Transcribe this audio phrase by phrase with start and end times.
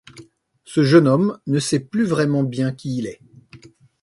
[0.63, 3.21] Ce jeune homme ne sait plus vraiment bien qui il est.